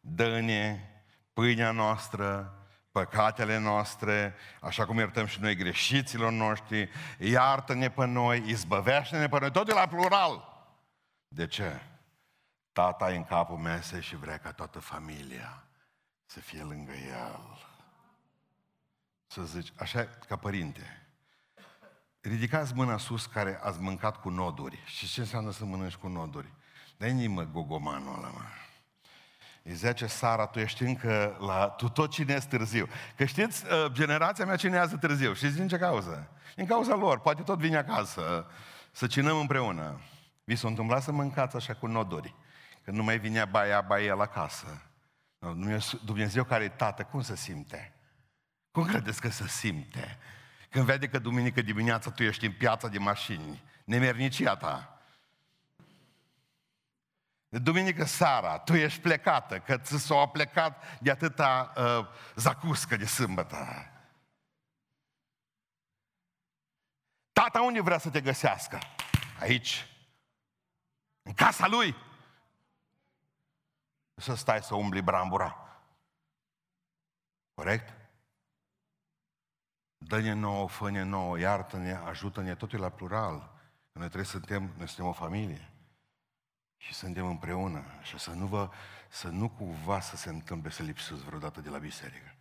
[0.00, 0.90] dă-ne
[1.32, 2.58] pâinea noastră,
[2.94, 9.50] păcatele noastre, așa cum iertăm și noi greșiților noștri, iartă-ne pe noi, izbăvește-ne pe noi,
[9.50, 10.64] totul la plural.
[11.28, 11.80] De ce?
[12.72, 15.64] Tata e în capul mesei și vrea ca toată familia
[16.26, 17.66] să fie lângă el.
[19.26, 21.08] Să zici, așa ca părinte,
[22.20, 24.82] ridicați mâna sus care ați mâncat cu noduri.
[24.84, 26.52] Și ce înseamnă să mănânci cu noduri?
[26.96, 28.42] Dă-i mă gogomanul ăla, mă.
[29.66, 31.66] Îi zice Sara, tu ești încă la...
[31.66, 32.88] Tu tot cinezi târziu.
[33.16, 35.32] Că știți, uh, generația mea cinează târziu.
[35.32, 36.28] Și din ce cauză?
[36.56, 37.20] Din cauza lor.
[37.20, 38.46] Poate tot vine acasă
[38.90, 40.00] să cinăm împreună.
[40.44, 42.34] Vi s-a întâmplat să mâncați așa cu noduri.
[42.84, 44.82] Că nu mai vinea baia, baia la casă.
[46.04, 47.92] Dumnezeu care e tată, cum se simte?
[48.70, 50.18] Cum credeți că se simte?
[50.70, 54.93] Când vede că duminică dimineața tu ești în piața de mașini, nemernicia ta, de
[57.58, 63.56] duminică seara, tu ești plecată, că ți s-a plecat de atâta uh, zacuscă de sâmbătă.
[67.32, 68.78] Tata unde vrea să te găsească?
[69.40, 69.86] Aici.
[71.22, 71.96] În casa lui.
[74.14, 75.80] Să stai să umbli brambura.
[77.54, 77.94] Corect?
[79.98, 83.52] Dă-ne nouă, fă-ne nouă, iartă-ne, ajută-ne, totul la plural.
[83.92, 85.73] Noi trebuie să suntem, noi suntem o familie
[86.84, 88.70] și suntem împreună și să nu, vă,
[89.08, 92.34] să nu cumva să se întâmple să lipsiți vreodată de la biserică.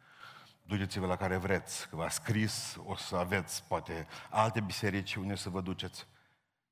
[0.63, 5.49] Duceți-vă la care vreți, că v-a scris, o să aveți poate alte biserici unde să
[5.49, 6.08] vă duceți,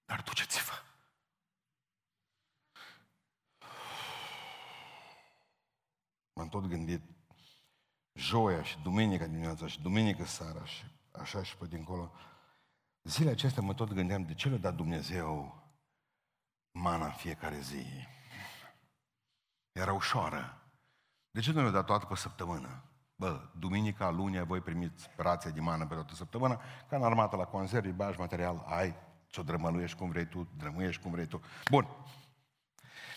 [0.05, 0.73] dar duceți-vă.
[6.33, 7.01] M-am tot gândit,
[8.13, 12.11] joia și duminica dimineața și duminică seara și așa și pe dincolo.
[13.03, 15.60] Zilele acestea mă tot gândeam de ce le-a dat Dumnezeu
[16.71, 17.85] mana în fiecare zi.
[19.71, 20.61] Era ușoară.
[21.31, 22.83] De ce nu le-a dat toată pe săptămână?
[23.15, 27.45] Bă, duminica, lunia, voi primiți rația de mană pe toată săptămâna, ca în armată la
[27.45, 28.95] conservi, bagi material, ai,
[29.31, 31.41] ți-o drămăluiești cum vrei tu, drămâiești cum vrei tu.
[31.69, 31.87] Bun.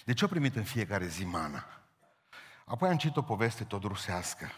[0.05, 1.65] De ce o primit în fiecare zi mana?
[2.65, 4.49] Apoi am citit o poveste tot rusească,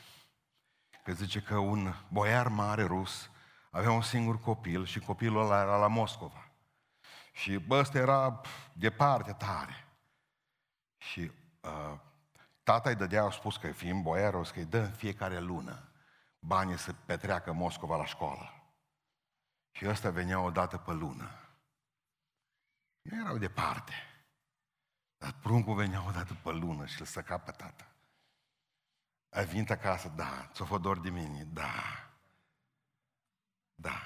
[1.05, 3.31] că zice că un boiar mare rus
[3.71, 6.46] avea un singur copil și copilul ăla era la Moscova.
[7.37, 8.40] Și bă, ăsta era
[8.72, 9.87] departe tare.
[10.97, 11.30] Și
[11.61, 11.99] uh,
[12.62, 15.91] tata îi dădea, au spus că fiind boier, o să îi dă în fiecare lună
[16.39, 18.51] banii să petreacă Moscova la școală.
[19.70, 21.30] Și ăsta venea o dată pe lună.
[23.03, 23.93] Nu erau departe.
[25.16, 27.93] Dar pruncul venea o dată pe lună și îl săca pe tata.
[29.28, 30.09] Ai venit acasă?
[30.09, 30.51] Da.
[30.53, 31.45] Ți-o fă dor de mine?
[31.45, 31.72] Da.
[33.74, 34.01] Da.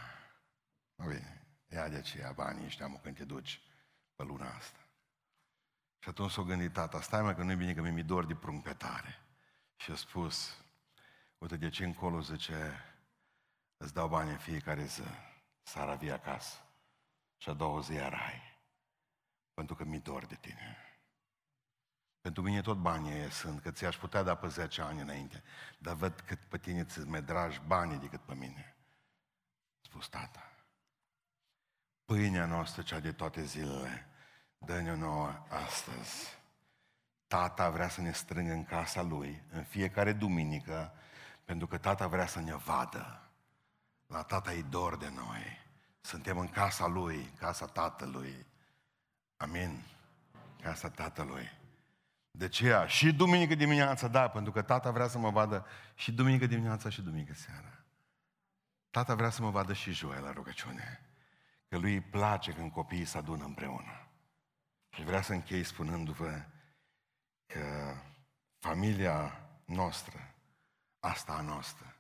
[0.97, 1.40] Bine.
[1.73, 3.63] Ia de aceea banii ăștia, mă, când te duci
[4.15, 4.79] pe luna asta.
[5.99, 8.63] Și atunci s-a gândit tata, stai mă că nu-i bine că mi-e dor de prunc
[8.63, 9.19] pe tare.
[9.77, 10.65] Și a spus,
[11.39, 12.85] uite de ce încolo, zice,
[13.77, 15.03] îți dau bani în fiecare zi,
[15.63, 16.57] să vii acasă.
[17.37, 18.61] Și a doua zi erai,
[19.55, 20.77] pentru că mi-e dor de tine.
[22.21, 25.43] Pentru mine tot banii ăia sunt, că ți-aș putea da pe 10 ani înainte.
[25.79, 28.77] Dar văd cât pe tine ți mai dragi banii decât pe mine.
[29.77, 30.50] A spus tata.
[32.11, 34.07] Pâinea noastră, cea de toate zilele,
[34.59, 36.39] dă-ne-o nouă astăzi.
[37.27, 40.93] Tata vrea să ne strângă în casa lui, în fiecare duminică,
[41.45, 43.31] pentru că tata vrea să ne vadă.
[44.07, 45.59] La tata e dor de noi.
[46.01, 48.47] Suntem în casa lui, casa tatălui.
[49.37, 49.83] Amin.
[50.63, 51.51] Casa tatălui.
[52.31, 52.85] De ce?
[52.87, 57.03] Și duminică dimineața, da, pentru că tata vrea să mă vadă și duminică dimineața și
[57.03, 57.85] duminică seara.
[58.91, 61.10] Tata vrea să mă vadă și joi la rugăciune.
[61.71, 64.09] Că lui îi place când copiii se adună împreună.
[64.89, 66.45] Și vrea să închei spunându-vă
[67.47, 67.95] că
[68.59, 70.35] familia noastră,
[71.01, 71.97] asta a noastră,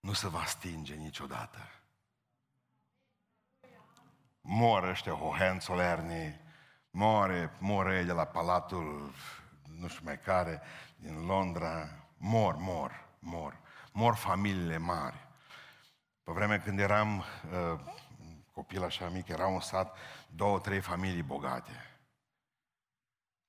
[0.00, 1.58] nu se va stinge niciodată.
[4.40, 6.40] Mor ăștia Hohenzollernii,
[6.90, 9.14] more, mor ei de la palatul
[9.78, 10.62] nu știu mai care,
[10.96, 13.60] din Londra, mor, mor, mor.
[13.92, 15.28] Mor familiile mari.
[16.22, 17.80] Pe vremea când eram uh,
[18.54, 19.96] copil așa mic, era un sat,
[20.30, 21.98] două, trei familii bogate.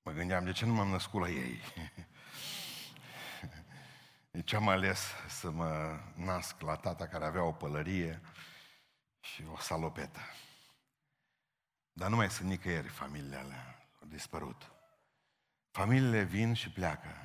[0.01, 1.61] Mă gândeam, de ce nu m-am născut la ei?
[4.31, 8.21] Deci am ales să mă nasc la tata care avea o pălărie
[9.19, 10.19] și o salopetă.
[11.91, 14.71] Dar nu mai sunt nicăieri familiile alea, au dispărut.
[15.71, 17.15] Familiile vin și pleacă,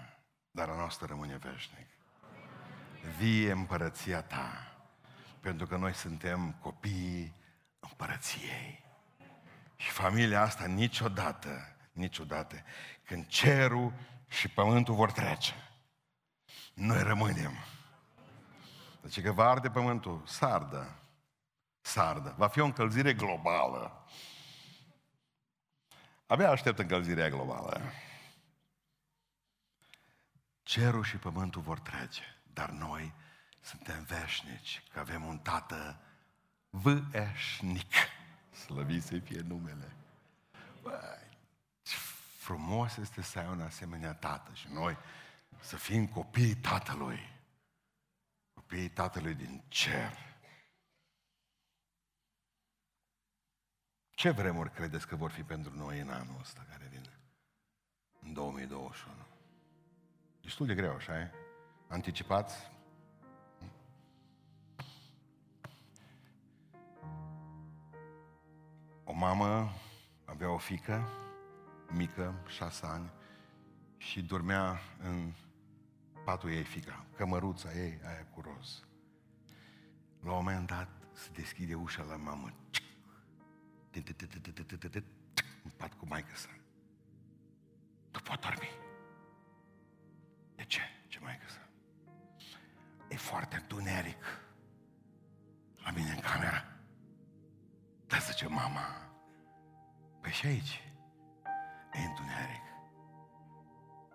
[0.51, 1.89] dar a noastră rămâne veșnic.
[3.18, 4.76] Vie împărăția ta,
[5.41, 7.39] pentru că noi suntem copiii
[7.91, 8.84] împărăției.
[9.76, 12.62] Și familia asta niciodată, niciodată,
[13.05, 13.93] când cerul
[14.28, 15.55] și pământul vor trece,
[16.74, 17.53] noi rămânem.
[19.01, 21.01] Deci că va arde pământul, sardă,
[21.80, 22.34] sardă.
[22.36, 24.05] Va fi o încălzire globală.
[26.26, 27.80] Abia aștept încălzirea globală.
[30.62, 33.12] Cerul și pământul vor trece, dar noi
[33.61, 36.01] suntem veșnici, că avem un tată
[36.71, 37.93] veșnic.
[38.51, 39.97] Slăvit să fie numele.
[40.83, 41.39] Băi,
[41.83, 41.97] ce
[42.39, 44.97] frumos este să ai un asemenea tată și noi
[45.61, 47.21] să fim copiii tatălui.
[48.55, 50.29] Copiii tatălui din cer.
[54.11, 57.18] Ce vremuri credeți că vor fi pentru noi în anul ăsta care vine?
[58.23, 59.14] În 2021.
[60.41, 61.31] Destul de greu, așa e?
[61.89, 62.71] Anticipați?
[69.11, 69.73] O mamă
[70.25, 71.09] avea o fică
[71.89, 73.11] mică, șase ani,
[73.97, 75.33] și dormea în
[76.25, 78.85] patul ei fica, cămăruța ei, aia cu roz.
[80.21, 82.53] La un moment dat se deschide ușa la mamă.
[85.63, 86.49] În pat cu maică sa.
[88.11, 88.71] Tu poți dormi.
[90.57, 90.81] De ce?
[91.09, 91.69] Ce mai găsă?
[93.09, 94.25] E foarte întuneric
[95.85, 96.80] la mine în camera.
[98.11, 99.11] Dar zice mama,
[100.21, 100.83] păi și aici
[101.93, 102.63] e întuneric.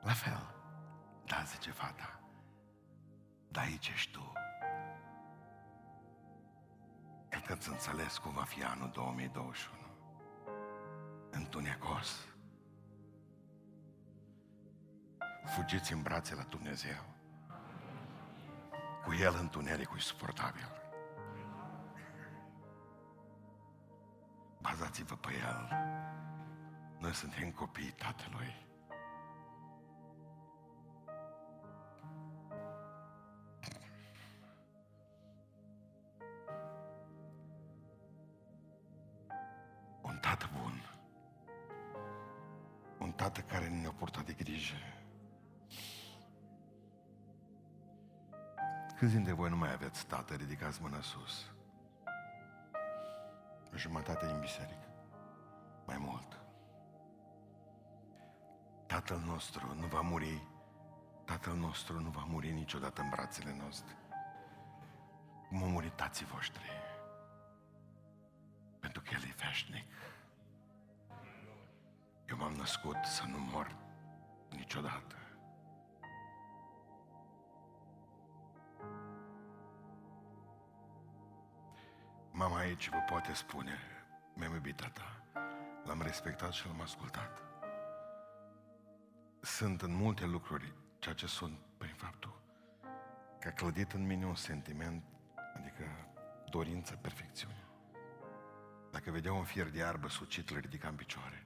[0.02, 0.56] La fel.
[1.26, 2.20] Da, zice fata,
[3.48, 4.32] dar aici ești tu.
[7.30, 9.80] Cred că ți înțeles cum va fi anul 2021.
[11.32, 12.28] Întunecos
[15.46, 17.04] fugiți în brațe la Dumnezeu.
[19.04, 20.85] Cu El întunericul e suportabil.
[24.78, 25.70] Bazați-vă pe El.
[27.00, 28.68] Noi suntem copiii Tatălui.
[40.02, 40.82] Un tată bun.
[43.00, 44.76] Un tată care ne-a purtat de grijă.
[48.98, 50.34] Câți dintre voi nu mai aveți tată?
[50.34, 51.54] Ridicați mâna sus.
[53.76, 54.88] O jumătate din biserică.
[55.86, 56.40] Mai mult.
[58.86, 60.48] Tatăl nostru nu va muri,
[61.26, 63.96] Tatăl nostru nu va muri niciodată în brațele noastre.
[65.48, 66.70] Cum au murit tații voștri.
[68.80, 69.92] Pentru că El e veșnic.
[72.30, 73.76] Eu m-am născut să nu mor
[74.50, 75.16] niciodată.
[82.38, 83.78] Mama aici vă poate spune,
[84.34, 85.22] mi-am iubit tata,
[85.86, 87.42] l-am respectat și l-am ascultat.
[89.42, 92.42] Sunt în multe lucruri ceea ce sunt prin faptul
[93.40, 95.04] că a clădit în mine un sentiment,
[95.56, 95.84] adică
[96.50, 97.64] dorință, perfecțiune.
[98.92, 101.46] Dacă vedea un fier de iarbă sucit, îl ridica în picioare.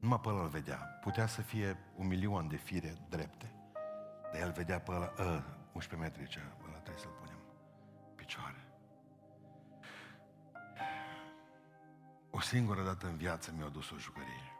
[0.00, 0.76] Numai pe ăla îl vedea.
[0.76, 3.52] Putea să fie un milion de fire drepte.
[4.32, 6.40] Dar el vedea pe ăla, ă, 11 metri, ce
[12.48, 14.52] singură dată în viață mi-a dus o jucărie.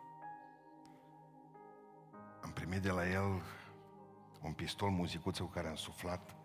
[2.42, 3.42] Am primit de la el
[4.42, 6.36] un pistol muzicuță cu care am suflat,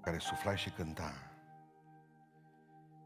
[0.00, 1.12] care sufla și cânta.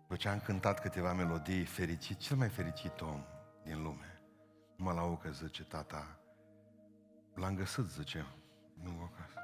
[0.01, 3.25] După ce am cântat câteva melodii, fericit, cel mai fericit om
[3.65, 4.21] din lume.
[4.77, 6.19] Mă la că zice tata,
[7.35, 8.27] l-am găsit, zice,
[8.83, 9.41] nu acasă.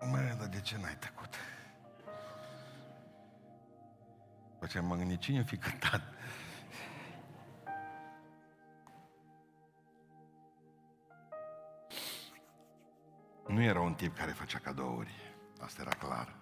[0.00, 1.34] Mă, dar de ce n-ai tăcut?
[4.66, 6.02] După ce m-am gândit, cine fi cântat?
[13.46, 15.34] Nu era un tip care făcea cadouri.
[15.60, 16.36] Asta era clar.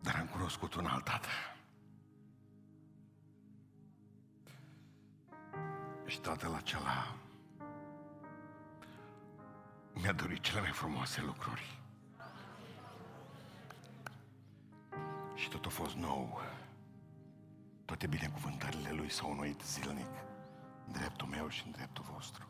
[0.00, 1.28] Dar am cunoscut un alt tată.
[6.06, 7.16] Și tatăl acela
[10.02, 11.80] mi-a dorit cele mai frumoase lucruri.
[15.34, 16.40] Și tot a fost nou.
[17.84, 20.10] Toate binecuvântările lui s-au înnoit zilnic
[20.86, 22.46] în dreptul meu și în dreptul vostru.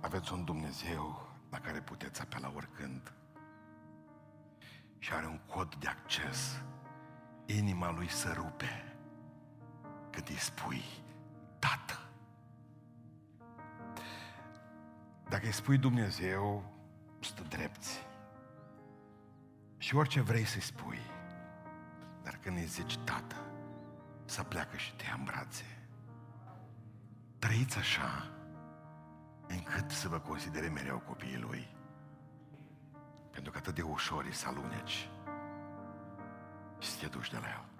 [0.00, 3.12] Aveți un Dumnezeu la care puteți apela oricând
[4.98, 6.62] și are un cod de acces.
[7.46, 8.96] Inima lui se rupe
[10.10, 10.82] când îi spui
[11.58, 11.97] Tată.
[15.28, 16.72] Dacă îi spui Dumnezeu,
[17.20, 18.06] stă drepți.
[19.76, 21.00] Și orice vrei să-i spui,
[22.22, 23.36] dar când îi zici Tată,
[24.24, 25.64] să pleacă și te ia în brațe.
[27.38, 28.30] Trăiți așa,
[29.46, 31.76] încât să vă considere mereu copiii lui.
[33.30, 35.08] Pentru că atât de ușor e să aluneci
[36.78, 37.77] și să te duci de la el.